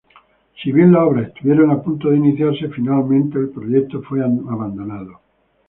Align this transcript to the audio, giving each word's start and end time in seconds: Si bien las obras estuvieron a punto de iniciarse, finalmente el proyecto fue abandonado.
Si 0.63 0.71
bien 0.71 0.93
las 0.93 1.03
obras 1.03 1.27
estuvieron 1.27 1.69
a 1.69 1.79
punto 1.79 2.09
de 2.09 2.17
iniciarse, 2.17 2.69
finalmente 2.69 3.37
el 3.37 3.49
proyecto 3.51 4.01
fue 4.01 4.23
abandonado. 4.23 5.19